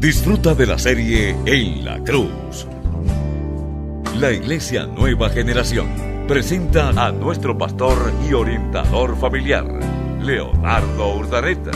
[0.00, 2.66] Disfruta de la serie En la Cruz.
[4.16, 9.66] La Iglesia Nueva Generación presenta a nuestro pastor y orientador familiar,
[10.22, 11.72] Leonardo Urdaneta.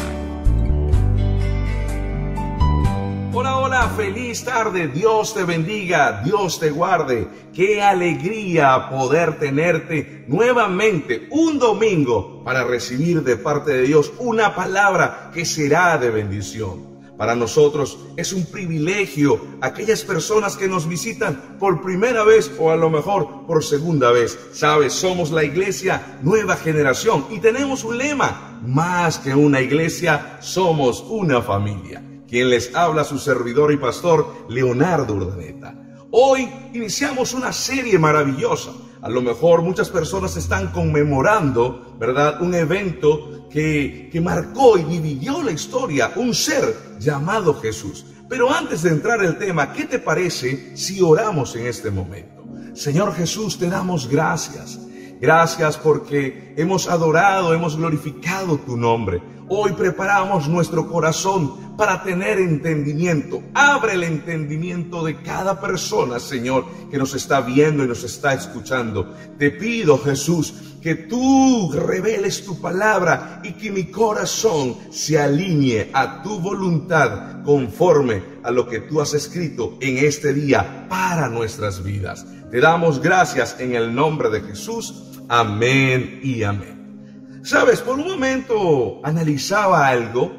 [3.34, 7.28] Hola, hola, feliz tarde, Dios te bendiga, Dios te guarde.
[7.52, 15.30] Qué alegría poder tenerte nuevamente un domingo para recibir de parte de Dios una palabra
[15.34, 16.93] que será de bendición.
[17.16, 22.76] Para nosotros es un privilegio aquellas personas que nos visitan por primera vez o a
[22.76, 24.36] lo mejor por segunda vez.
[24.52, 31.04] Sabes, somos la iglesia nueva generación y tenemos un lema, más que una iglesia, somos
[31.08, 32.02] una familia.
[32.28, 35.72] Quien les habla su servidor y pastor, Leonardo Urdaneta.
[36.10, 38.72] Hoy iniciamos una serie maravillosa.
[39.04, 42.40] A lo mejor muchas personas están conmemorando, ¿verdad?
[42.40, 48.06] Un evento que, marcó y dividió la historia, un ser llamado Jesús.
[48.30, 52.44] Pero antes de entrar el tema, ¿qué te parece si oramos en este momento?
[52.72, 54.80] Señor Jesús, te damos gracias.
[55.24, 59.22] Gracias porque hemos adorado, hemos glorificado tu nombre.
[59.48, 63.42] Hoy preparamos nuestro corazón para tener entendimiento.
[63.54, 69.14] Abre el entendimiento de cada persona, Señor, que nos está viendo y nos está escuchando.
[69.38, 70.52] Te pido, Jesús,
[70.82, 78.22] que tú reveles tu palabra y que mi corazón se alinee a tu voluntad conforme
[78.42, 82.26] a lo que tú has escrito en este día para nuestras vidas.
[82.50, 85.13] Te damos gracias en el nombre de Jesús.
[85.28, 87.40] Amén y amén.
[87.42, 90.32] Sabes, por un momento analizaba algo,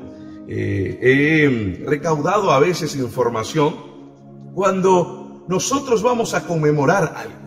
[0.47, 3.75] eh, he recaudado a veces información
[4.53, 7.45] cuando nosotros vamos a conmemorar algo.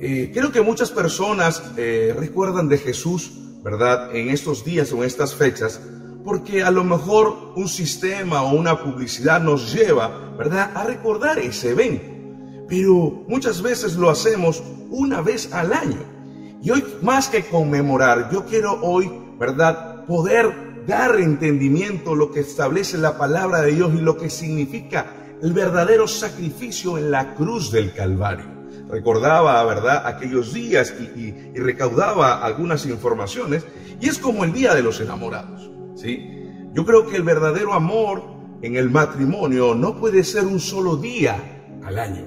[0.00, 4.14] Eh, creo que muchas personas eh, recuerdan de Jesús, ¿verdad?
[4.14, 5.80] En estos días o en estas fechas,
[6.24, 11.70] porque a lo mejor un sistema o una publicidad nos lleva, ¿verdad?, a recordar ese
[11.70, 12.06] evento.
[12.68, 16.19] Pero muchas veces lo hacemos una vez al año.
[16.62, 22.98] Y hoy, más que conmemorar, yo quiero hoy, ¿verdad?, poder dar entendimiento lo que establece
[22.98, 25.06] la palabra de Dios y lo que significa
[25.42, 28.44] el verdadero sacrificio en la cruz del Calvario.
[28.90, 33.64] Recordaba, ¿verdad?, aquellos días y, recaudaba algunas informaciones
[33.98, 36.44] y es como el día de los enamorados, ¿sí?
[36.74, 38.22] Yo creo que el verdadero amor
[38.60, 41.36] en el matrimonio no puede ser un solo día
[41.84, 42.24] al año.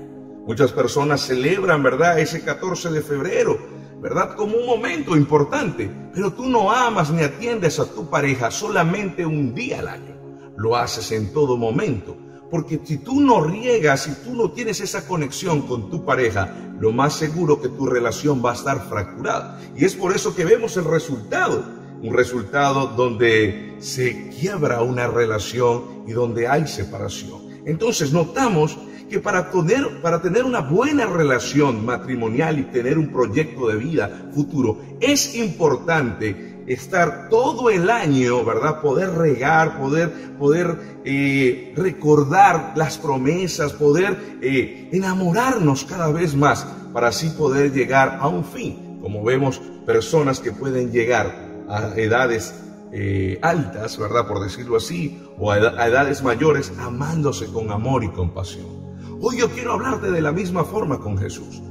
[0.47, 3.72] Muchas personas celebran, ¿verdad?, ese 14 de febrero
[4.03, 4.35] ¿verdad?
[4.35, 9.55] Como un momento importante, pero tú no amas ni atiendes a tu pareja solamente un
[9.55, 10.17] día al año,
[10.57, 12.17] lo haces en todo momento.
[12.51, 16.91] Porque si tú no riegas, si tú no tienes esa conexión con tu pareja, lo
[16.91, 19.59] más seguro que tu relación va a estar fracturada.
[19.75, 21.63] Y es por eso que vemos el resultado.
[22.01, 27.41] Un resultado donde se quiebra una relación y donde hay separación.
[27.65, 28.77] Entonces notamos
[29.09, 34.29] que para tener, para tener una buena relación matrimonial y tener un proyecto de vida
[34.33, 38.81] futuro, es importante estar todo el año, ¿verdad?
[38.81, 47.09] Poder regar, poder, poder eh, recordar las promesas, poder eh, enamorarnos cada vez más para
[47.09, 48.99] así poder llegar a un fin.
[49.01, 52.53] Como vemos, personas que pueden llegar a edades
[52.91, 54.27] eh, altas, ¿verdad?
[54.27, 58.82] Por decirlo así, o a edades mayores, amándose con amor y compasión.
[59.25, 61.61] Hoy yo quiero hablarte de la misma forma con Jesús.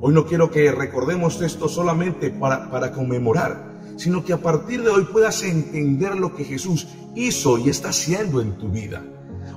[0.00, 4.90] Hoy no quiero que recordemos esto solamente para, para conmemorar, sino que a partir de
[4.90, 9.02] hoy puedas entender lo que Jesús hizo y está haciendo en tu vida.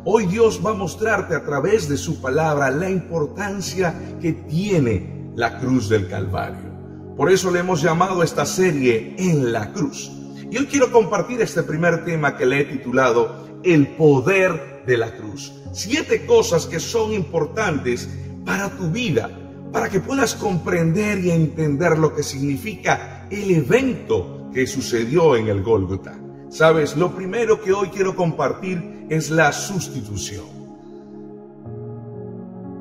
[0.03, 5.59] Hoy Dios va a mostrarte a través de su palabra la importancia que tiene la
[5.59, 6.73] cruz del Calvario.
[7.15, 10.11] Por eso le hemos llamado a esta serie En la cruz.
[10.49, 15.15] Y hoy quiero compartir este primer tema que le he titulado El poder de la
[15.15, 18.07] cruz siete cosas que son importantes
[18.45, 19.29] para tu vida,
[19.71, 25.63] para que puedas comprender y entender lo que significa el evento que sucedió en el
[25.63, 26.17] Gólgota.
[26.49, 30.45] Sabes, lo primero que hoy quiero compartir es la sustitución.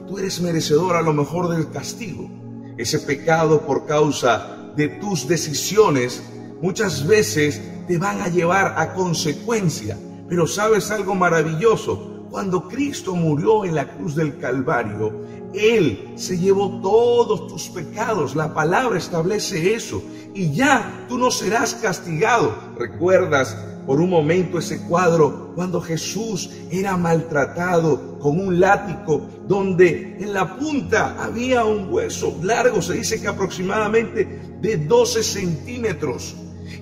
[0.06, 2.30] Tú eres merecedor a lo mejor del castigo.
[2.76, 6.22] Ese pecado por causa de tus decisiones
[6.60, 9.96] muchas veces te van a llevar a consecuencia.
[10.32, 15.12] Pero sabes algo maravilloso, cuando Cristo murió en la cruz del Calvario,
[15.52, 18.34] Él se llevó todos tus pecados.
[18.34, 20.02] La palabra establece eso.
[20.32, 22.56] Y ya tú no serás castigado.
[22.78, 23.54] ¿Recuerdas
[23.86, 30.56] por un momento ese cuadro cuando Jesús era maltratado con un látigo donde en la
[30.56, 36.34] punta había un hueso largo, se dice que aproximadamente de 12 centímetros,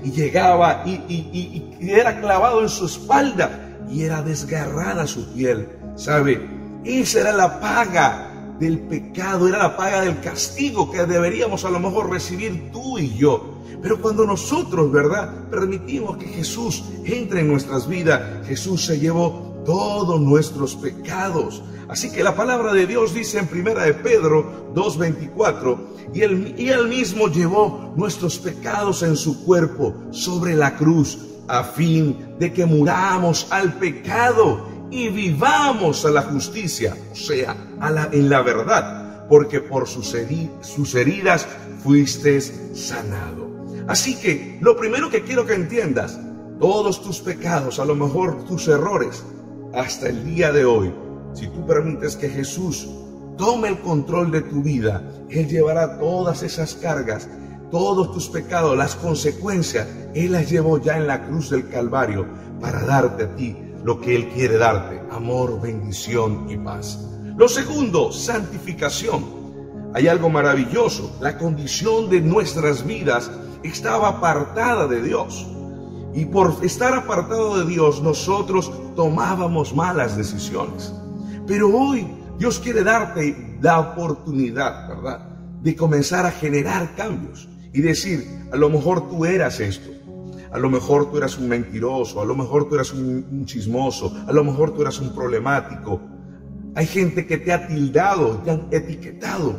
[0.02, 5.68] y llegaba y, y era clavado en su espalda y era desgarrada su piel.
[5.96, 6.40] ¿Sabe?
[6.84, 11.80] Esa era la paga del pecado, era la paga del castigo que deberíamos a lo
[11.80, 13.56] mejor recibir tú y yo.
[13.82, 15.48] Pero cuando nosotros, ¿verdad?
[15.50, 21.62] Permitimos que Jesús entre en nuestras vidas, Jesús se llevó todos nuestros pecados.
[21.88, 25.78] Así que la palabra de Dios dice en primera de Pedro 2.24,
[26.14, 31.18] y él, y él mismo llevó nuestros pecados en su cuerpo sobre la cruz,
[31.48, 37.90] a fin de que muramos al pecado y vivamos a la justicia, o sea, a
[37.90, 40.14] la, en la verdad, porque por sus,
[40.62, 41.46] sus heridas
[41.82, 43.50] fuiste sanado.
[43.88, 46.18] Así que lo primero que quiero que entiendas,
[46.60, 49.24] todos tus pecados, a lo mejor tus errores,
[49.74, 50.92] hasta el día de hoy,
[51.32, 52.88] si tú permites que Jesús
[53.36, 57.28] tome el control de tu vida, Él llevará todas esas cargas,
[57.70, 62.26] todos tus pecados, las consecuencias, Él las llevó ya en la cruz del Calvario
[62.60, 66.98] para darte a ti lo que Él quiere darte, amor, bendición y paz.
[67.36, 69.40] Lo segundo, santificación.
[69.94, 73.30] Hay algo maravilloso, la condición de nuestras vidas
[73.62, 75.46] estaba apartada de Dios.
[76.14, 80.92] Y por estar apartado de Dios, nosotros tomábamos malas decisiones.
[81.46, 82.06] Pero hoy
[82.38, 85.28] Dios quiere darte la oportunidad, ¿verdad?
[85.62, 89.90] De comenzar a generar cambios y decir, a lo mejor tú eras esto,
[90.50, 94.32] a lo mejor tú eras un mentiroso, a lo mejor tú eras un, chismoso, a
[94.32, 96.00] lo mejor tú eras un problemático.
[96.74, 99.56] Hay gente que te ha tildado, te han etiquetado.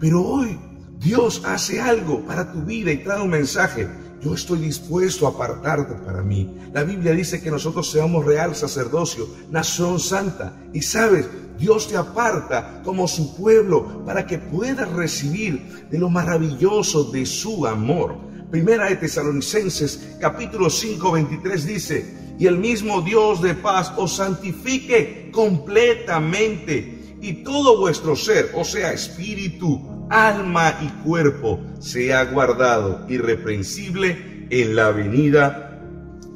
[0.00, 0.58] Pero hoy
[0.98, 3.88] Dios hace algo para tu vida y trae un mensaje.
[4.24, 6.56] Yo estoy dispuesto a apartarte para mí.
[6.72, 10.56] La Biblia dice que nosotros seamos real sacerdocio, nación santa.
[10.72, 11.28] Y sabes,
[11.58, 17.66] Dios te aparta como su pueblo para que puedas recibir de lo maravilloso de su
[17.66, 18.16] amor.
[18.50, 25.30] Primera de Tesalonicenses capítulo 5, 23 dice, y el mismo Dios de paz os santifique
[25.32, 26.93] completamente
[27.24, 29.80] y todo vuestro ser, o sea, espíritu,
[30.10, 35.82] alma y cuerpo, sea guardado irreprensible en la venida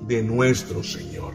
[0.07, 1.35] de nuestro Señor.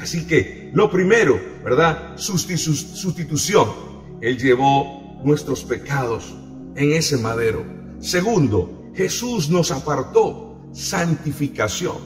[0.00, 2.16] Así que lo primero, ¿verdad?
[2.16, 3.68] Sustitución.
[4.20, 6.32] Él llevó nuestros pecados
[6.76, 7.64] en ese madero.
[7.98, 11.96] Segundo, Jesús nos apartó, santificación.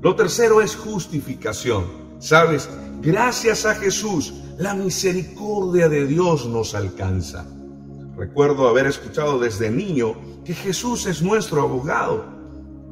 [0.00, 2.06] Lo tercero es justificación.
[2.18, 2.70] ¿Sabes?
[3.06, 7.46] Gracias a Jesús, la misericordia de Dios nos alcanza.
[8.16, 12.24] Recuerdo haber escuchado desde niño que Jesús es nuestro abogado.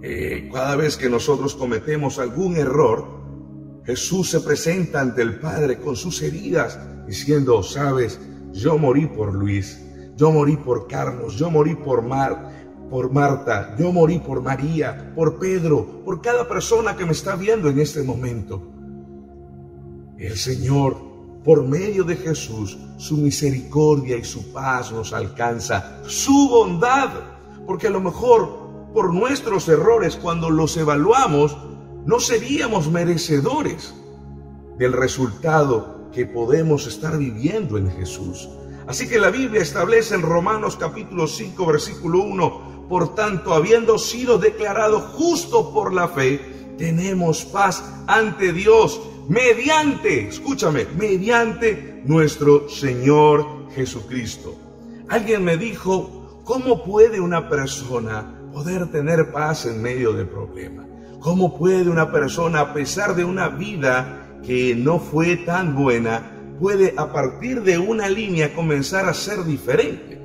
[0.04, 3.08] Eh, cada vez que nosotros cometemos algún error,
[3.84, 6.78] Jesús se presenta ante el Padre con sus heridas,
[7.08, 8.20] diciendo, sabes,
[8.52, 9.84] yo morí por Luis,
[10.16, 12.52] yo morí por Carlos, yo morí por Mar,
[12.88, 17.68] por Marta, yo morí por María, por Pedro, por cada persona que me está viendo
[17.68, 18.73] en este momento.
[20.18, 20.96] El Señor,
[21.44, 27.10] por medio de Jesús, su misericordia y su paz nos alcanza, su bondad,
[27.66, 28.64] porque a lo mejor
[28.94, 31.56] por nuestros errores, cuando los evaluamos,
[32.06, 33.92] no seríamos merecedores
[34.78, 38.48] del resultado que podemos estar viviendo en Jesús.
[38.86, 44.38] Así que la Biblia establece en Romanos capítulo 5 versículo 1, por tanto, habiendo sido
[44.38, 54.56] declarado justo por la fe, tenemos paz ante Dios mediante, escúchame, mediante nuestro Señor Jesucristo.
[55.08, 60.86] Alguien me dijo, ¿cómo puede una persona poder tener paz en medio de problemas?
[61.20, 66.94] ¿Cómo puede una persona, a pesar de una vida que no fue tan buena, puede
[66.96, 70.20] a partir de una línea comenzar a ser diferente?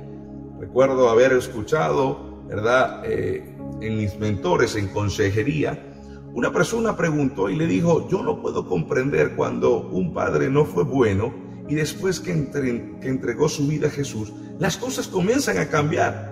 [0.58, 3.02] Recuerdo haber escuchado ¿verdad?
[3.04, 3.44] Eh,
[3.80, 5.89] en mis mentores en consejería,
[6.34, 10.84] una persona preguntó y le dijo, yo no puedo comprender cuando un padre no fue
[10.84, 11.32] bueno
[11.68, 16.30] y después que, entregó su vida a Jesús, las cosas comienzan a cambiar.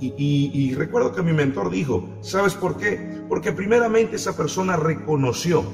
[0.00, 3.22] y recuerdo que mi mentor dijo, ¿sabes por qué?
[3.28, 5.64] Porque primeramente esa persona reconoció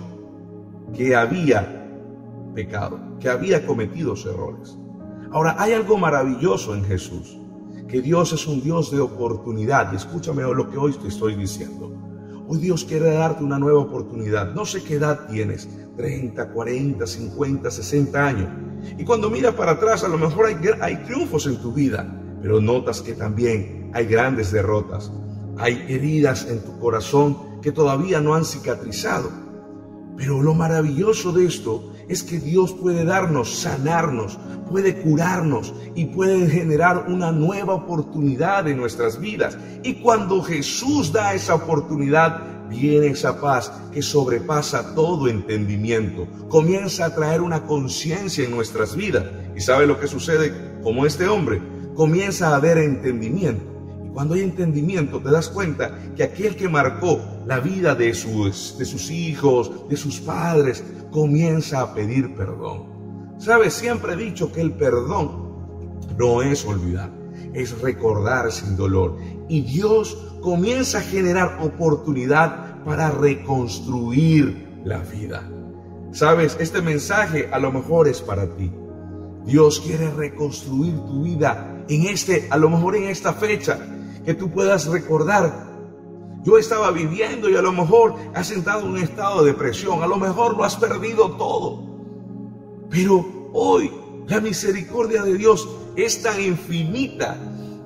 [0.94, 1.88] que había
[2.54, 4.76] pecado, que había cometido errores.
[5.30, 7.38] Ahora, hay algo maravilloso en Jesús
[7.88, 9.94] que Dios es un Dios de oportunidad.
[9.94, 12.07] Escúchame lo que hoy te estoy diciendo.
[12.50, 14.54] Hoy Dios quiere darte una nueva oportunidad.
[14.54, 18.48] No sé qué edad tienes, 30, 40, 50, 60 años.
[18.96, 22.58] Y cuando miras para atrás, a lo mejor hay, hay triunfos en tu vida, pero
[22.58, 25.12] notas que también hay grandes derrotas.
[25.58, 29.30] Hay heridas en tu corazón que todavía no han cicatrizado.
[30.16, 34.38] Pero lo maravilloso de esto es que Dios puede darnos, sanarnos,
[34.70, 39.58] puede curarnos y puede generar una nueva oportunidad en nuestras vidas.
[39.82, 46.26] Y cuando Jesús da esa oportunidad, viene esa paz que sobrepasa todo entendimiento.
[46.48, 49.24] Comienza a traer una conciencia en nuestras vidas.
[49.56, 51.60] ¿Y sabe lo que sucede como este hombre?
[51.94, 53.77] Comienza a haber entendimiento.
[54.18, 58.84] Cuando hay entendimiento te das cuenta que aquel que marcó la vida de sus, de
[58.84, 60.82] sus hijos, de sus padres,
[61.12, 63.36] comienza a pedir perdón.
[63.38, 63.70] ¿Sabe?
[63.70, 67.12] Siempre he dicho que el perdón no es olvidar,
[67.54, 69.18] es recordar sin dolor.
[69.48, 75.48] Y Dios comienza a generar oportunidad para reconstruir la vida.
[76.10, 78.68] Sabes, este mensaje a lo mejor es para ti.
[79.44, 83.78] Dios quiere reconstruir tu vida en este, a lo mejor en esta fecha,
[84.28, 85.50] que tú puedas recordar.
[86.44, 90.06] Yo estaba viviendo y a lo mejor has entrado en un estado de depresión, a
[90.06, 91.82] lo mejor lo has perdido todo.
[92.90, 93.90] Pero hoy
[94.26, 95.66] la misericordia de Dios
[95.96, 97.38] es tan infinita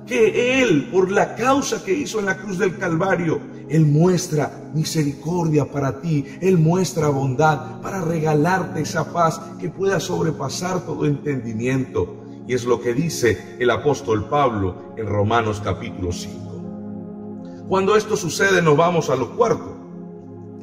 [0.05, 5.71] que Él, por la causa que hizo en la cruz del Calvario, Él muestra misericordia
[5.71, 12.22] para ti, Él muestra bondad para regalarte esa paz que pueda sobrepasar todo entendimiento.
[12.47, 17.65] Y es lo que dice el apóstol Pablo en Romanos capítulo 5.
[17.67, 19.77] Cuando esto sucede nos vamos a lo cuarto,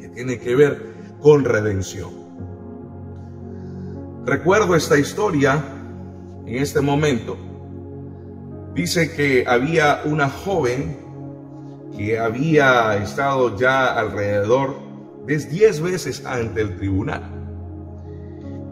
[0.00, 2.10] que tiene que ver con redención.
[4.24, 5.64] Recuerdo esta historia
[6.46, 7.36] en este momento
[8.74, 10.98] dice que había una joven
[11.96, 14.76] que había estado ya alrededor
[15.26, 17.22] de 10 veces ante el tribunal.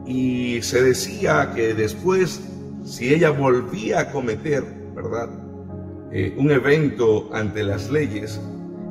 [0.06, 2.40] Y se decía que después,
[2.84, 5.28] si ella volvía a cometer, ¿verdad?
[6.10, 8.40] Eh, un evento ante las leyes,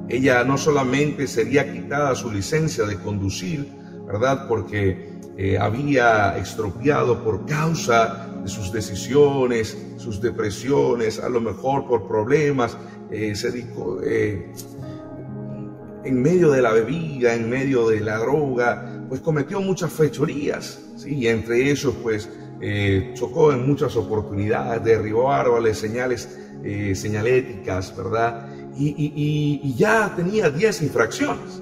[0.09, 3.67] ella no solamente sería quitada su licencia de conducir,
[4.05, 4.47] ¿verdad?
[4.47, 12.07] Porque eh, había extropiado por causa de sus decisiones, sus depresiones, a lo mejor por
[12.07, 12.77] problemas,
[13.11, 13.33] eh,
[16.03, 21.15] en medio de la bebida, en medio de la droga, pues cometió muchas fechorías, ¿sí?
[21.15, 22.29] y entre ellos pues
[23.13, 26.37] chocó en muchas oportunidades, derribó árboles, señales,
[26.93, 28.49] señaléticas, ¿verdad?
[28.75, 31.61] Y, y ya tenía 10 infracciones.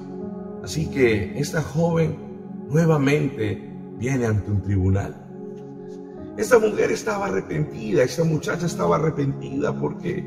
[0.63, 2.15] Así que esta joven
[2.69, 5.15] nuevamente viene ante un tribunal.
[6.37, 10.23] Esta mujer estaba arrepentida, esta muchacha estaba arrepentida porque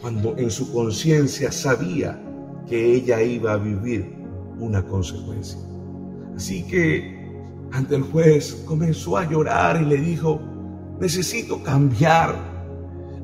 [0.00, 2.20] cuando en su conciencia sabía
[2.68, 4.14] que ella iba a vivir
[4.58, 5.58] una consecuencia.
[6.36, 7.19] Así que
[7.72, 10.40] ante el juez comenzó a llorar y le dijo,
[11.00, 12.34] necesito cambiar,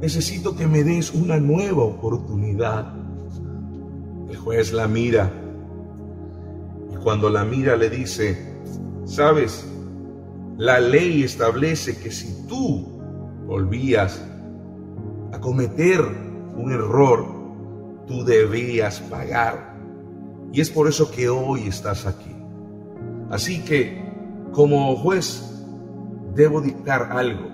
[0.01, 2.93] necesito que me des una nueva oportunidad.
[4.29, 5.33] El juez la mira
[6.93, 8.57] y cuando la mira le dice,
[9.07, 9.65] Sabes,
[10.59, 12.89] la ley establece que si tú
[13.47, 14.21] volvías
[15.33, 16.01] a cometer
[16.57, 17.25] un error,
[18.09, 19.77] tú debías pagar.
[20.53, 22.35] Y es por eso que hoy estás aquí.
[23.31, 24.06] Así que,
[24.53, 25.43] como juez,
[26.35, 27.49] debo dictar algo.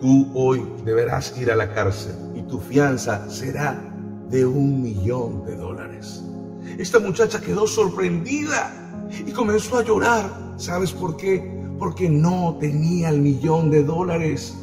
[0.00, 3.80] Tú hoy deberás ir a la cárcel y tu fianza será
[4.28, 6.22] de un millón de dólares.
[6.78, 8.72] Esta muchacha quedó sorprendida
[9.26, 10.54] y comenzó a llorar.
[10.56, 11.62] ¿Sabes por qué?
[11.78, 14.56] Porque no tenía el millón de dólares.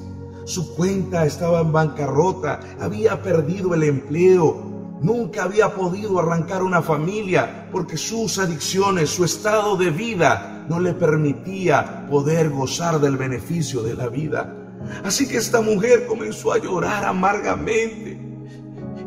[0.45, 7.67] Su cuenta estaba en bancarrota, había perdido el empleo, nunca había podido arrancar una familia
[7.71, 13.95] porque sus adicciones, su estado de vida no le permitía poder gozar del beneficio de
[13.95, 14.55] la vida.
[15.03, 18.19] Así que esta mujer comenzó a llorar amargamente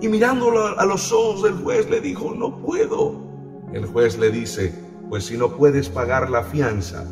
[0.00, 3.30] y mirándolo a los ojos del juez le dijo, no puedo.
[3.72, 4.74] El juez le dice,
[5.08, 7.04] pues si no puedes pagar la fianza,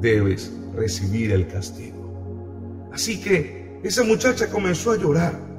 [0.00, 2.90] debes recibir el castigo.
[2.92, 5.51] Así que esa muchacha comenzó a llorar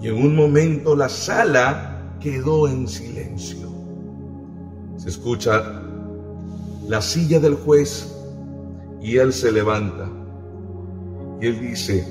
[0.00, 3.68] y en un momento la sala quedó en silencio.
[4.96, 5.82] Se escucha
[6.88, 8.14] la silla del juez
[9.00, 10.08] y él se levanta
[11.40, 12.06] y él dice,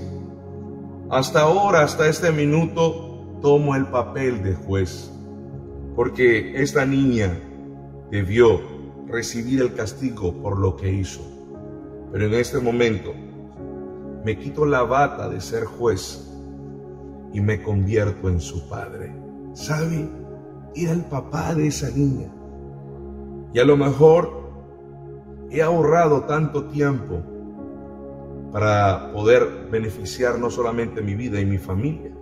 [1.10, 5.12] hasta ahora, hasta este minuto, tomo el papel de juez,
[5.96, 7.38] porque esta niña
[8.12, 8.62] debió
[9.08, 11.22] recibir el castigo por lo que hizo.
[12.12, 13.13] Pero en este momento
[14.24, 16.32] me quito la bata de ser juez
[17.36, 19.13] y me convierto en su padre.
[19.54, 20.10] ¿Sabe?
[20.74, 22.34] Era el papá de esa niña.
[23.54, 24.51] Y a lo mejor
[25.51, 27.22] he ahorrado tanto tiempo
[28.54, 32.15] para poder beneficiar no solamente mi vida y mi familia.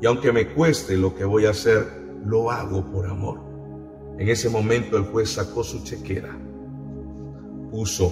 [0.00, 1.86] Y aunque me cueste lo que voy a hacer,
[2.24, 3.40] lo hago por amor.
[4.18, 6.34] En ese momento el juez sacó su chequera,
[7.70, 8.10] puso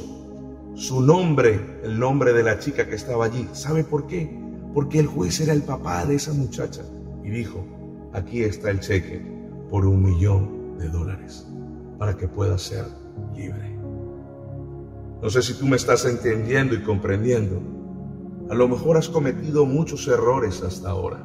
[0.74, 3.48] su nombre, el nombre de la chica que estaba allí.
[3.52, 4.41] ¿Sabe por qué?
[4.74, 6.82] Porque el juez era el papá de esa muchacha
[7.22, 7.64] y dijo,
[8.12, 9.20] aquí está el cheque,
[9.70, 11.46] por un millón de dólares
[11.98, 12.84] para que puedas ser
[13.34, 13.78] libre.
[15.22, 17.62] No sé si tú me estás entendiendo y comprendiendo.
[18.50, 21.24] A lo mejor has cometido muchos errores hasta ahora.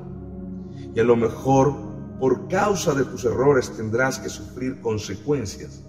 [0.94, 1.74] Y a lo mejor
[2.20, 5.84] por causa de tus errores tendrás que sufrir consecuencias.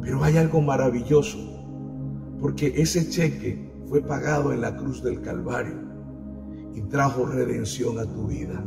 [0.00, 1.38] Pero hay algo maravilloso,
[2.40, 5.91] porque ese cheque fue pagado en la cruz del Calvario
[6.74, 8.64] y trajo redención a tu vida.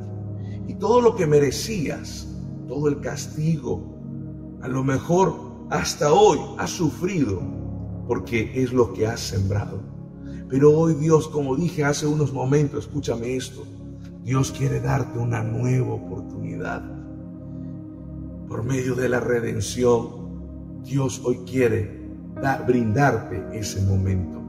[0.67, 2.27] Y todo lo que merecías,
[2.67, 3.95] todo el castigo,
[4.62, 5.35] a lo mejor
[5.69, 7.41] hasta hoy has sufrido
[8.07, 9.79] porque es lo que has sembrado.
[10.50, 13.63] Pero hoy Dios, como dije hace unos momentos, escúchame esto,
[14.24, 16.83] Dios quiere darte una nueva oportunidad.
[18.47, 22.05] Por medio de la redención, Dios hoy quiere
[22.67, 24.41] brindarte ese momento.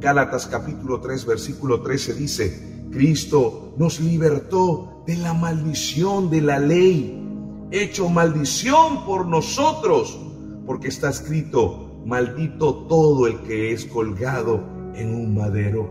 [0.00, 7.22] Gálatas capítulo 3, versículo 13 dice, Cristo nos libertó de la maldición de la ley,
[7.70, 10.18] hecho maldición por nosotros,
[10.66, 14.62] porque está escrito, maldito todo el que es colgado
[14.94, 15.90] en un madero.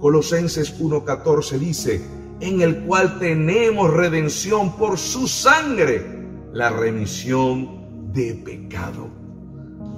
[0.00, 2.00] Colosenses 1.14 dice,
[2.40, 6.04] en el cual tenemos redención por su sangre,
[6.52, 9.08] la remisión de pecado.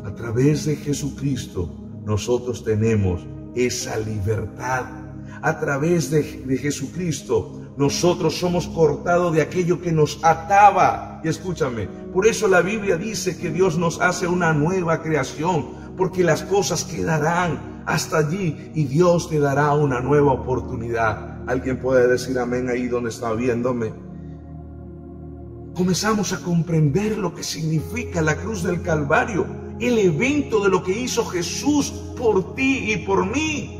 [0.05, 1.71] A través de Jesucristo
[2.05, 4.87] nosotros tenemos esa libertad.
[5.43, 11.21] A través de, de Jesucristo nosotros somos cortados de aquello que nos ataba.
[11.25, 16.23] Y escúchame, por eso la Biblia dice que Dios nos hace una nueva creación, porque
[16.23, 21.49] las cosas quedarán hasta allí y Dios te dará una nueva oportunidad.
[21.49, 23.93] Alguien puede decir amén ahí donde está viéndome.
[25.75, 29.47] Comenzamos a comprender lo que significa la cruz del Calvario,
[29.81, 33.80] el evento de lo que hizo Jesús por ti y por mí.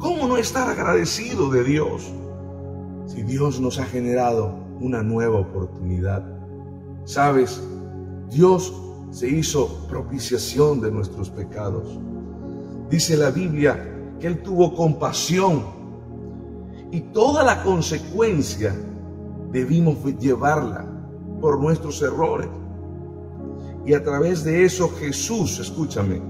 [0.00, 2.10] ¿Cómo no estar agradecido de Dios?
[3.12, 6.24] si Dios nos ha generado una nueva oportunidad.
[7.04, 7.60] Sabes,
[8.30, 8.72] Dios
[9.10, 11.98] se hizo propiciación de nuestros pecados.
[12.88, 15.64] Dice la Biblia que Él tuvo compasión
[16.92, 18.76] y toda la consecuencia
[19.50, 20.86] debimos llevarla
[21.40, 22.48] por nuestros errores.
[23.84, 26.22] Y a través de eso Jesús, escúchame,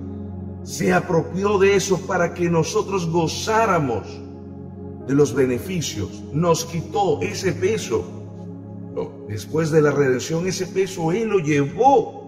[0.62, 4.06] se apropió de eso para que nosotros gozáramos
[5.06, 8.04] de los beneficios, nos quitó ese peso.
[9.28, 12.20] Después de la redención, ese peso Él lo llevó.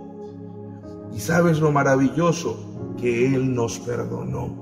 [1.14, 4.60] Y sabes lo maravilloso que Él nos perdonó.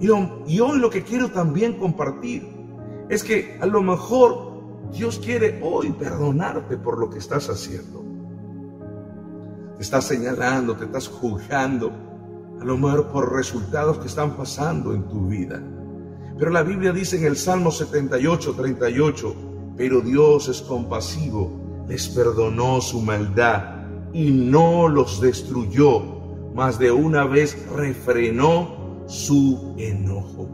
[0.00, 2.48] Y, hoy lo que quiero también compartir
[3.08, 8.02] es que a lo mejor Dios quiere hoy perdonarte por lo que estás haciendo.
[9.76, 11.92] Te estás señalando, te estás juzgando,
[12.64, 15.62] lo por resultados que están pasando en tu vida.
[16.38, 19.34] Pero la Biblia dice en el Salmo 78, 38,
[19.76, 26.02] pero Dios es compasivo, les perdonó su maldad y no los destruyó,
[26.54, 30.48] mas de una vez refrenó su enojo.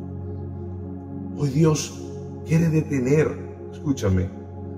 [1.37, 1.95] Hoy Dios
[2.47, 3.29] quiere detener,
[3.73, 4.31] escúchame,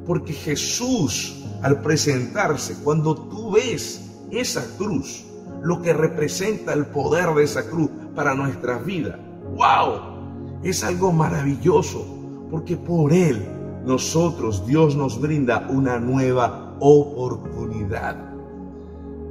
[0.06, 5.24] porque Jesús al presentarse, cuando tú ves esa cruz,
[5.62, 9.18] lo que representa el poder de esa cruz para nuestra vida,
[9.56, 12.04] wow, es algo maravilloso,
[12.50, 13.46] porque por Él
[13.84, 18.34] nosotros, Dios nos brinda una nueva oportunidad.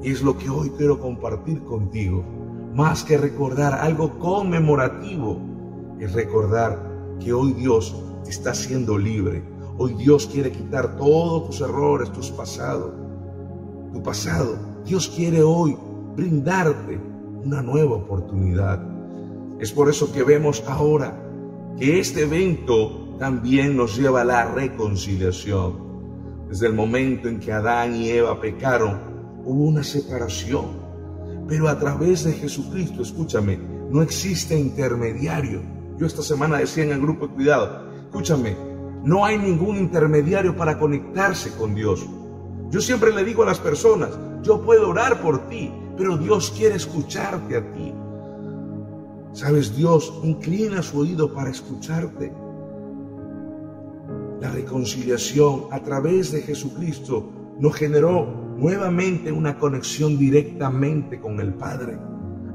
[0.01, 2.23] Es lo que hoy quiero compartir contigo.
[2.73, 5.39] Más que recordar algo conmemorativo,
[5.99, 9.43] es recordar que hoy Dios te está haciendo libre.
[9.77, 12.91] Hoy Dios quiere quitar todos tus errores, tus pasados,
[13.93, 14.57] tu pasado.
[14.85, 15.77] Dios quiere hoy
[16.19, 16.99] brindarte
[17.45, 18.83] una nueva oportunidad.
[19.59, 21.17] Es por eso que vemos ahora
[21.77, 25.87] que este evento también nos lleva a la reconciliación.
[26.49, 28.99] Desde el momento en que Adán y Eva pecaron,
[29.45, 30.65] hubo una separación.
[31.47, 33.57] Pero a través de Jesucristo, escúchame,
[33.89, 35.61] no existe intermediario.
[35.97, 38.57] Yo esta semana decía en el grupo de cuidado, escúchame,
[39.03, 42.05] no hay ningún intermediario para conectarse con Dios.
[42.71, 44.09] Yo siempre le digo a las personas,
[44.43, 47.93] yo puedo orar por ti, pero Dios quiere escucharte a ti.
[49.33, 52.31] Sabes, Dios inclina su oído para escucharte.
[54.39, 58.25] La reconciliación a través de Jesucristo nos generó
[58.57, 61.99] nuevamente una conexión directamente con el Padre.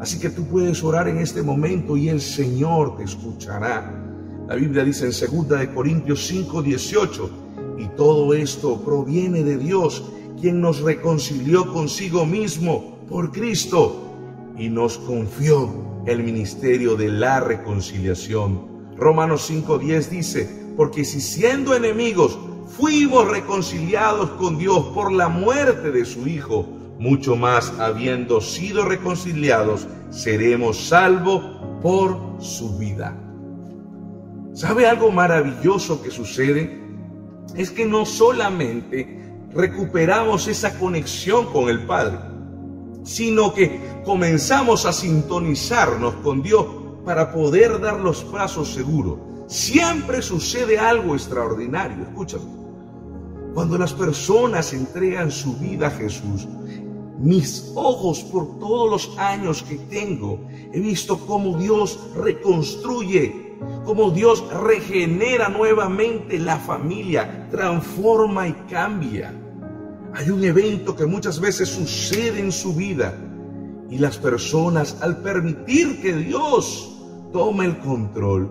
[0.00, 3.92] Así que tú puedes orar en este momento y el Señor te escuchará.
[4.48, 7.30] La Biblia dice en 2 de Corintios 5, 18,
[7.78, 10.02] y todo esto proviene de Dios,
[10.40, 14.14] quien nos reconcilió consigo mismo por Cristo
[14.56, 18.94] y nos confió el ministerio de la reconciliación.
[18.96, 22.38] Romanos 5:10 dice, porque si siendo enemigos
[22.76, 26.66] fuimos reconciliados con Dios por la muerte de su Hijo,
[26.98, 31.42] mucho más habiendo sido reconciliados, seremos salvos
[31.82, 33.16] por su vida.
[34.54, 36.80] ¿Sabe algo maravilloso que sucede?
[37.56, 42.18] Es que no solamente recuperamos esa conexión con el Padre,
[43.04, 46.66] sino que comenzamos a sintonizarnos con Dios
[47.04, 49.18] para poder dar los pasos seguros.
[49.46, 52.44] Siempre sucede algo extraordinario, escúchame.
[53.52, 56.48] Cuando las personas entregan su vida a Jesús,
[57.18, 60.40] mis ojos por todos los años que tengo,
[60.72, 69.43] he visto cómo Dios reconstruye, cómo Dios regenera nuevamente la familia, transforma y cambia.
[70.16, 73.12] Hay un evento que muchas veces sucede en su vida
[73.90, 78.48] y las personas al permitir que Dios tome el control,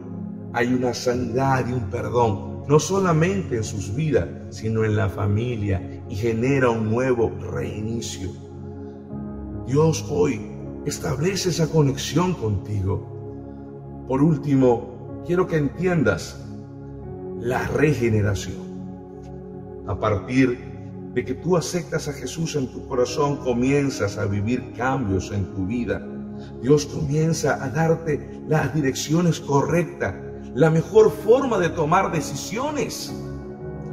[0.52, 6.04] hay una sanidad y un perdón, no solamente en sus vidas, sino en la familia
[6.10, 8.30] y genera un nuevo reinicio.
[9.66, 10.42] Dios hoy
[10.86, 14.06] establece esa conexión contigo.
[14.10, 16.46] Por último, quiero que entiendas
[17.40, 18.74] la regeneración.
[19.88, 20.73] A partir
[21.14, 25.66] de que tú aceptas a Jesús en tu corazón, comienzas a vivir cambios en tu
[25.66, 26.02] vida.
[26.62, 30.16] Dios comienza a darte las direcciones correctas,
[30.56, 33.14] la mejor forma de tomar decisiones.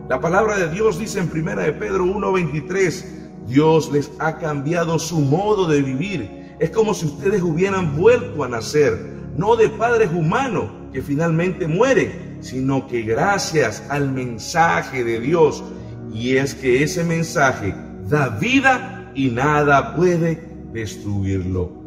[0.08, 3.04] La palabra de Dios dice en 1 de Pedro 1:23,
[3.46, 6.56] Dios les ha cambiado su modo de vivir.
[6.58, 8.98] Es como si ustedes hubieran vuelto a nacer,
[9.36, 15.62] no de padres humanos que finalmente mueren, sino que gracias al mensaje de Dios,
[16.12, 17.74] y es que ese mensaje
[18.08, 20.42] da vida y nada puede
[20.72, 21.80] destruirlo.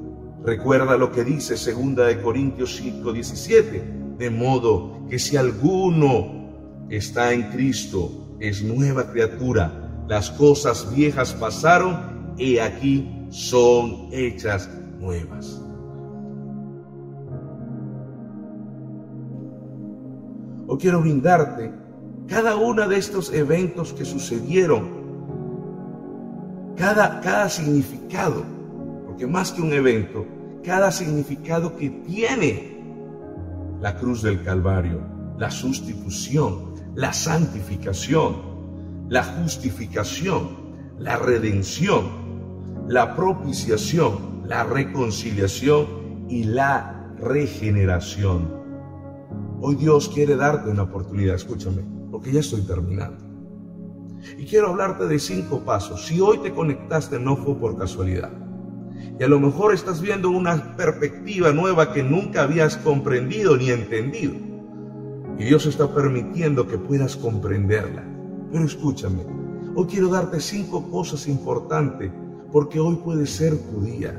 [0.45, 3.83] Recuerda lo que dice 2 de Corintios 5, 17,
[4.17, 12.35] de modo que si alguno está en Cristo, es nueva criatura las cosas viejas pasaron
[12.37, 15.61] y aquí son hechas nuevas.
[20.67, 21.71] Hoy quiero brindarte
[22.27, 25.03] cada uno de estos eventos que sucedieron,
[26.75, 28.43] cada, cada significado,
[29.05, 30.25] porque más que un evento,
[30.63, 32.81] cada significado que tiene
[33.81, 35.01] la cruz del Calvario,
[35.37, 38.53] la sustitución, la santificación,
[39.09, 40.63] la justificación,
[40.99, 42.03] la redención,
[42.87, 48.63] la propiciación, la reconciliación y la regeneración.
[49.61, 51.83] Hoy Dios quiere darte una oportunidad, escúchame,
[52.23, 53.21] porque ya estoy terminando.
[54.37, 56.05] Y quiero hablarte de cinco pasos.
[56.05, 58.31] Si hoy te conectaste no fue por casualidad.
[59.19, 64.35] Y a lo mejor estás viendo una perspectiva nueva que nunca habías comprendido ni entendido.
[65.37, 68.05] Y Dios está permitiendo que puedas comprenderla.
[68.53, 69.25] Pero escúchame,
[69.75, 72.09] hoy quiero darte cinco cosas importantes
[72.53, 74.17] porque hoy puede ser tu día.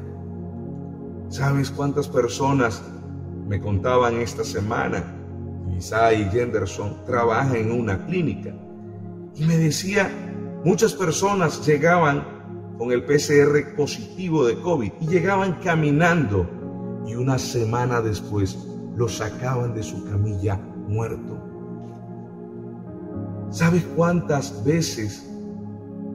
[1.30, 2.82] ¿Sabes cuántas personas
[3.48, 5.23] me contaban esta semana?
[5.76, 8.54] Isai Jenderson trabaja en una clínica
[9.34, 10.10] y me decía,
[10.64, 12.24] muchas personas llegaban
[12.78, 16.48] con el PCR positivo de COVID y llegaban caminando
[17.06, 18.58] y una semana después
[18.96, 20.56] lo sacaban de su camilla
[20.88, 21.38] muerto.
[23.50, 25.30] ¿Sabes cuántas veces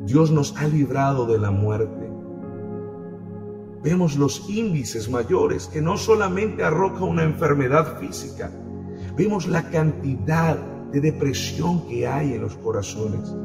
[0.05, 2.09] Dios nos ha librado de la muerte?
[3.81, 8.51] Vemos los índices mayores que no solamente arroja una enfermedad física,
[9.19, 10.57] vemos la cantidad
[10.93, 13.35] de depresión que hay en los corazones.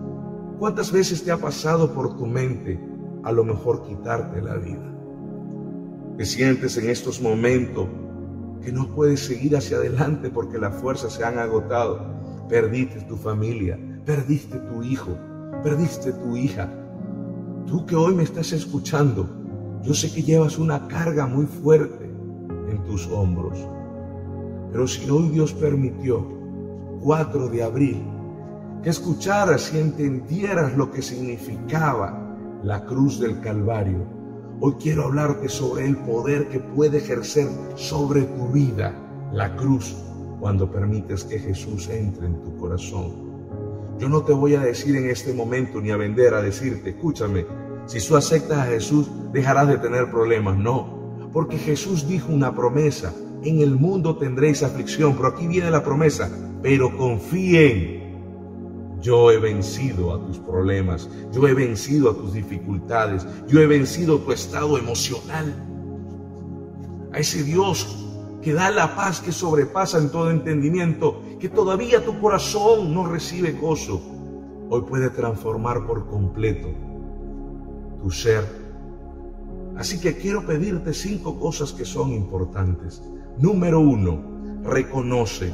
[0.61, 2.79] ¿Cuántas veces te ha pasado por tu mente
[3.25, 4.95] a lo mejor quitarte la vida?
[6.17, 7.89] Te sientes en estos momentos
[8.63, 12.15] que no puedes seguir hacia adelante porque las fuerzas se han agotado
[12.49, 15.19] Perdiste tu familia, perdiste tu hijo,
[15.65, 16.71] perdiste tu hija.
[17.67, 19.29] Tú que hoy me estás escuchando,
[19.83, 22.05] yo sé que llevas una carga muy fuerte
[22.69, 23.59] en tus hombros.
[24.75, 26.27] Pero si hoy Dios permitió,
[27.01, 28.03] 4 de abril,
[28.83, 34.05] que escucharas y entendieras lo que significaba la cruz del Calvario,
[34.61, 38.93] hoy quiero hablarte sobre el poder que puede ejercer sobre tu vida
[39.33, 39.95] la cruz
[40.41, 43.13] cuando permites que Jesús entre en tu corazón.
[44.01, 47.47] Yo no te voy a decir en este momento ni a vender a decirte, escúchame,
[47.87, 50.59] si tú aceptas a Jesús dejarás de tener problemas.
[50.59, 55.85] No, porque Jesús dijo una promesa, en el mundo tendréis aflicción, pero aquí viene la
[55.85, 56.31] promesa,
[56.63, 58.03] pero confíen.
[59.01, 64.19] Yo he vencido a tus problemas, yo he vencido a tus dificultades, yo he vencido
[64.19, 65.55] tu estado emocional.
[67.13, 68.05] A ese Dios
[68.45, 73.53] que da la paz que sobrepasa en todo entendimiento, que todavía tu corazón no recibe
[73.53, 74.01] gozo.
[74.71, 76.69] hoy puede transformar por completo
[78.03, 78.45] tu ser.
[79.77, 83.03] Así que quiero pedirte cinco cosas que son importantes.
[83.39, 85.53] Número uno, reconoce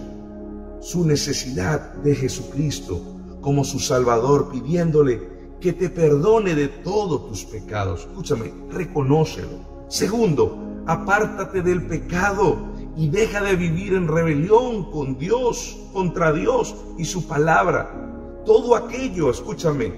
[0.81, 3.01] su necesidad de Jesucristo
[3.41, 5.23] como su Salvador, pidiéndole
[5.61, 8.01] que te perdone de todos tus pecados.
[8.01, 9.87] Escúchame, reconócelo.
[9.89, 12.57] Segundo, apártate del pecado
[12.97, 18.43] y deja de vivir en rebelión con Dios, contra Dios y su palabra.
[18.45, 19.95] Todo aquello, escúchame,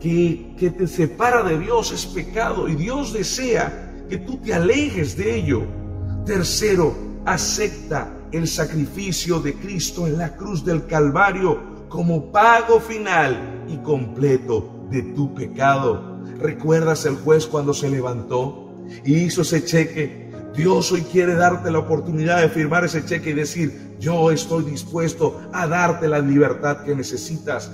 [0.00, 5.16] que, que te separa de Dios es pecado y Dios desea que tú te alejes
[5.16, 5.81] de ello.
[6.24, 13.76] Tercero, acepta el sacrificio de Cristo en la cruz del Calvario como pago final y
[13.78, 16.20] completo de tu pecado.
[16.38, 18.72] ¿Recuerdas el juez cuando se levantó
[19.04, 20.30] y hizo ese cheque?
[20.56, 25.40] Dios hoy quiere darte la oportunidad de firmar ese cheque y decir, yo estoy dispuesto
[25.52, 27.70] a darte la libertad que necesitas.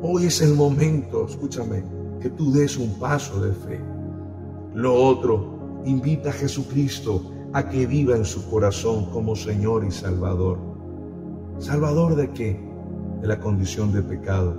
[0.00, 1.82] Hoy es el momento, escúchame,
[2.20, 3.80] que tú des un paso de fe.
[4.74, 5.55] Lo otro,
[5.86, 10.58] invita a Jesucristo a que viva en su corazón como Señor y Salvador.
[11.58, 12.60] ¿Salvador de qué?
[13.20, 14.56] De la condición de pecado.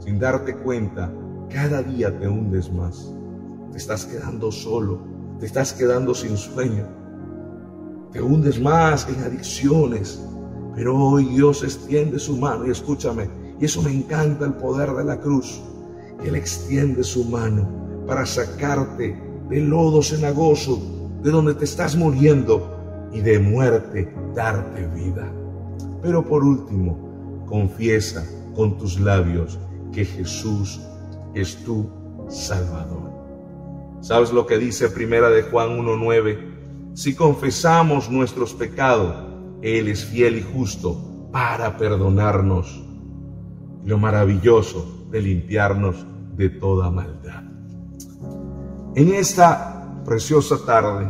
[0.00, 1.12] Sin darte cuenta,
[1.48, 3.14] cada día te hundes más.
[3.72, 5.00] Te estás quedando solo,
[5.38, 6.86] te estás quedando sin sueño.
[8.12, 10.22] Te hundes más en adicciones.
[10.74, 15.04] Pero hoy Dios extiende su mano y escúchame, y eso me encanta el poder de
[15.04, 15.60] la cruz.
[16.24, 17.68] Él extiende su mano
[18.06, 20.80] para sacarte del lodo cenagoso
[21.22, 25.30] de donde te estás muriendo y de muerte darte vida.
[26.00, 29.58] Pero por último, confiesa con tus labios
[29.92, 30.80] que Jesús
[31.34, 31.90] es tu
[32.28, 33.10] Salvador.
[34.00, 36.38] ¿Sabes lo que dice Primera de Juan 1:9?
[36.94, 39.14] Si confesamos nuestros pecados,
[39.62, 42.82] él es fiel y justo para perdonarnos.
[43.84, 47.49] Lo maravilloso de limpiarnos de toda maldad.
[48.96, 51.08] En esta preciosa tarde,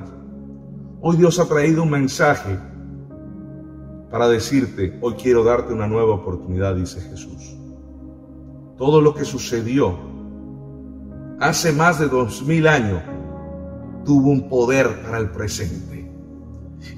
[1.01, 2.59] hoy Dios ha traído un mensaje
[4.11, 7.57] para decirte, hoy quiero darte una nueva oportunidad, dice Jesús.
[8.77, 9.99] Todo lo que sucedió
[11.41, 13.03] hace más de dos mil años
[14.05, 16.07] tuvo un poder para el presente.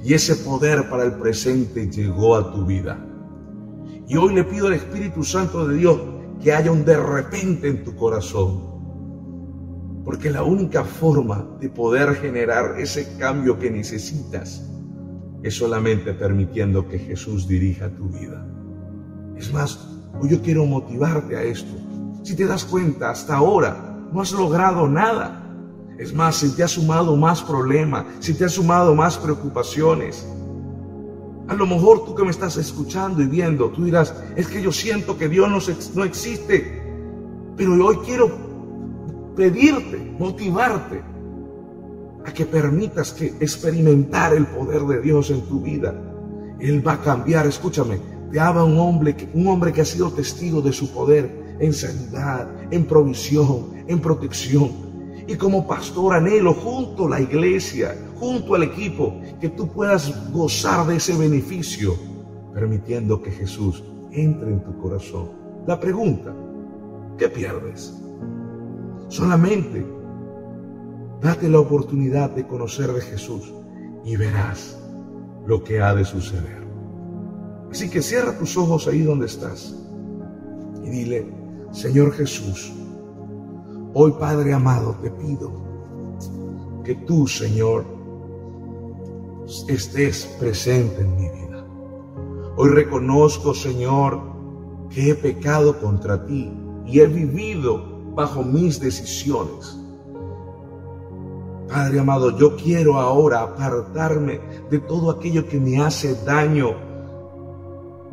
[0.02, 2.98] Y ese poder para el presente llegó a tu vida.
[4.08, 6.00] Y hoy le pido al Espíritu Santo de Dios
[6.42, 8.71] que haya un de repente en tu corazón
[10.04, 14.68] porque la única forma de poder generar ese cambio que necesitas
[15.42, 18.46] es solamente permitiendo que Jesús dirija tu vida.
[19.36, 19.88] Es más,
[20.20, 21.72] hoy yo quiero motivarte a esto.
[22.22, 25.38] Si te das cuenta, hasta ahora no has logrado nada.
[25.98, 30.26] Es más, si te ha sumado más problemas, si te ha sumado más preocupaciones.
[31.48, 34.72] A lo mejor tú que me estás escuchando y viendo, tú dirás, es que yo
[34.72, 35.58] siento que Dios no,
[35.94, 36.82] no existe.
[37.56, 38.51] Pero hoy quiero
[39.36, 41.02] pedirte, motivarte
[42.24, 45.94] a que permitas que experimentar el poder de Dios en tu vida.
[46.60, 47.98] Él va a cambiar, escúchame,
[48.30, 52.48] te habla un hombre, un hombre que ha sido testigo de su poder en sanidad,
[52.70, 54.70] en provisión, en protección.
[55.26, 60.86] Y como pastor anhelo junto a la iglesia, junto al equipo, que tú puedas gozar
[60.86, 61.94] de ese beneficio,
[62.54, 65.30] permitiendo que Jesús entre en tu corazón.
[65.66, 66.34] La pregunta,
[67.18, 68.01] ¿qué pierdes?
[69.12, 69.86] Solamente
[71.20, 73.52] date la oportunidad de conocer de Jesús
[74.06, 74.78] y verás
[75.46, 76.66] lo que ha de suceder.
[77.70, 79.76] Así que cierra tus ojos ahí donde estás
[80.82, 81.30] y dile,
[81.72, 82.72] Señor Jesús,
[83.92, 85.62] hoy Padre amado te pido
[86.82, 87.84] que tú, Señor,
[89.68, 91.66] estés presente en mi vida.
[92.56, 94.22] Hoy reconozco, Señor,
[94.88, 96.50] que he pecado contra ti
[96.86, 99.78] y he vivido bajo mis decisiones.
[101.68, 106.74] Padre amado, yo quiero ahora apartarme de todo aquello que me hace daño.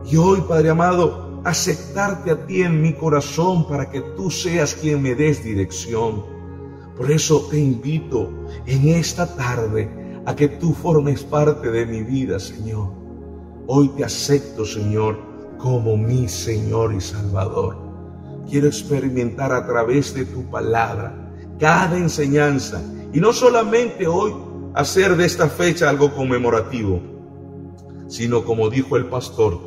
[0.10, 5.02] Y hoy, Padre amado, aceptarte a ti en mi corazón para que tú seas quien
[5.02, 6.24] me des dirección.
[6.96, 8.30] Por eso te invito
[8.66, 9.90] en esta tarde
[10.26, 12.90] a que tú formes parte de mi vida, Señor.
[13.68, 15.20] Hoy te acepto, Señor,
[15.58, 17.89] como mi Señor y Salvador.
[18.50, 22.82] Quiero experimentar a través de tu palabra cada enseñanza
[23.14, 24.34] y no solamente hoy
[24.74, 27.02] hacer de esta fecha algo conmemorativo,
[28.08, 29.60] sino como dijo el pastor,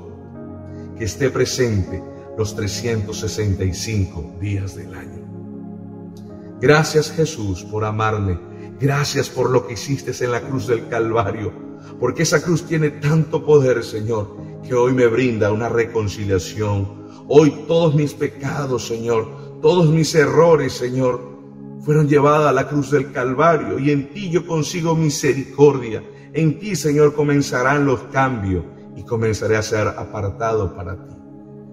[0.98, 2.02] que esté presente
[2.36, 5.22] los 365 días del año.
[6.60, 8.38] Gracias Jesús por amarme.
[8.80, 11.52] Gracias por lo que hiciste en la cruz del Calvario.
[11.98, 17.01] Porque esa cruz tiene tanto poder, Señor, que hoy me brinda una reconciliación.
[17.34, 19.26] Hoy todos mis pecados, Señor,
[19.62, 21.18] todos mis errores, Señor,
[21.80, 26.02] fueron llevados a la cruz del Calvario y en ti yo consigo misericordia.
[26.34, 28.66] En ti, Señor, comenzarán los cambios
[28.96, 31.14] y comenzaré a ser apartado para ti.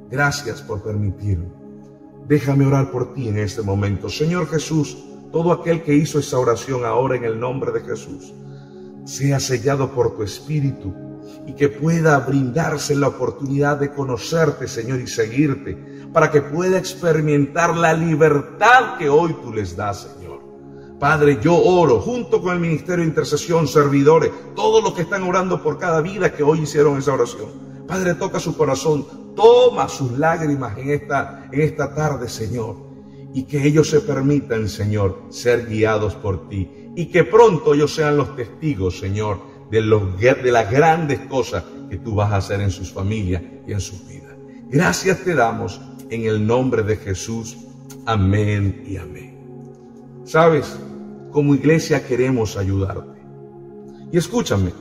[0.09, 1.49] Gracias por permitirme.
[2.25, 4.07] Déjame orar por ti en este momento.
[4.07, 4.97] Señor Jesús,
[5.29, 8.33] todo aquel que hizo esa oración ahora en el nombre de Jesús,
[9.03, 11.08] sea sellado por tu Espíritu
[11.45, 15.77] y que pueda brindarse la oportunidad de conocerte, Señor, y seguirte,
[16.13, 20.39] para que pueda experimentar la libertad que hoy tú les das, Señor.
[20.99, 25.63] Padre, yo oro junto con el Ministerio de Intercesión, servidores, todos los que están orando
[25.63, 27.69] por cada vida que hoy hicieron esa oración.
[27.87, 32.75] Padre, toca su corazón, toma sus lágrimas en esta, en esta tarde, Señor,
[33.33, 38.17] y que ellos se permitan, Señor, ser guiados por ti, y que pronto ellos sean
[38.17, 39.39] los testigos, Señor,
[39.71, 43.73] de, los, de las grandes cosas que tú vas a hacer en sus familias y
[43.73, 44.35] en sus vidas.
[44.69, 47.57] Gracias te damos en el nombre de Jesús.
[48.05, 49.37] Amén y amén.
[50.23, 50.79] Sabes,
[51.31, 53.19] como iglesia queremos ayudarte.
[54.11, 54.71] Y escúchame,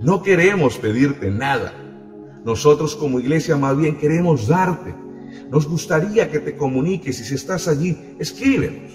[0.00, 1.72] no queremos pedirte nada.
[2.44, 4.94] Nosotros como iglesia más bien queremos darte.
[5.50, 8.92] Nos gustaría que te comuniques y si estás allí, escríbenos.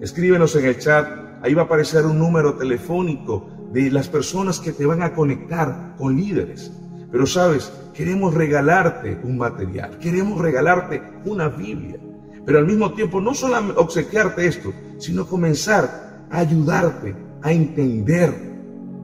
[0.00, 1.08] Escríbenos en el chat.
[1.42, 5.96] Ahí va a aparecer un número telefónico de las personas que te van a conectar
[5.98, 6.70] con líderes.
[7.10, 11.98] Pero sabes, queremos regalarte un material, queremos regalarte una Biblia.
[12.46, 18.32] Pero al mismo tiempo no solo obsequiarte esto, sino comenzar a ayudarte a entender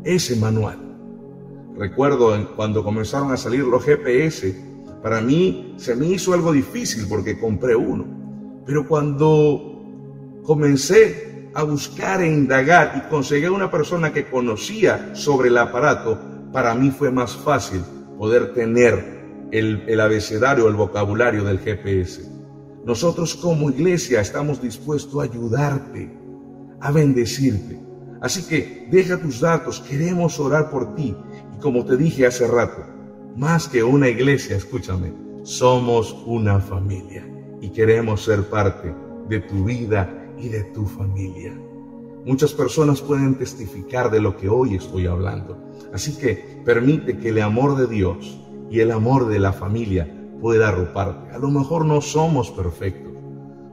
[0.04, 0.78] ese manual.
[1.76, 4.54] Recuerdo cuando comenzaron a salir los GPS,
[5.02, 8.06] para mí se me hizo algo difícil porque compré uno.
[8.66, 9.82] Pero cuando
[10.44, 16.18] comencé a buscar e indagar y conseguí una persona que conocía sobre el aparato,
[16.52, 17.82] para mí fue más fácil
[18.18, 22.28] poder tener el, el abecedario, el vocabulario del GPS.
[22.84, 26.10] Nosotros como iglesia estamos dispuestos a ayudarte,
[26.80, 27.78] a bendecirte.
[28.20, 31.16] Así que deja tus datos, queremos orar por ti.
[31.56, 32.84] Y como te dije hace rato,
[33.36, 37.26] más que una iglesia, escúchame, somos una familia
[37.60, 38.94] y queremos ser parte
[39.28, 41.54] de tu vida y de tu familia.
[42.24, 45.58] Muchas personas pueden testificar de lo que hoy estoy hablando.
[45.92, 50.08] Así que permite que el amor de Dios y el amor de la familia
[50.40, 51.34] pueda arroparte.
[51.34, 53.12] A lo mejor no somos perfectos,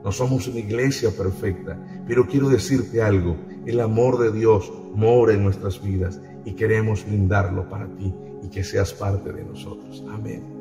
[0.02, 5.44] no somos una iglesia perfecta, pero quiero decirte algo, el amor de Dios mora en
[5.44, 10.04] nuestras vidas y queremos brindarlo para ti y que seas parte de nosotros.
[10.10, 10.57] Amén.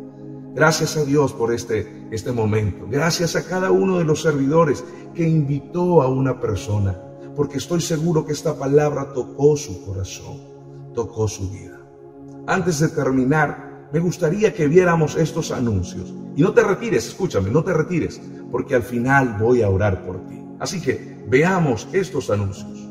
[0.57, 2.87] Gracias a Dios por este, este momento.
[2.89, 6.99] Gracias a cada uno de los servidores que invitó a una persona,
[7.35, 10.39] porque estoy seguro que esta palabra tocó su corazón,
[10.95, 11.79] tocó su vida.
[12.47, 16.11] Antes de terminar, me gustaría que viéramos estos anuncios.
[16.35, 18.19] Y no te retires, escúchame, no te retires,
[18.51, 20.43] porque al final voy a orar por ti.
[20.57, 22.86] Así que veamos estos anuncios.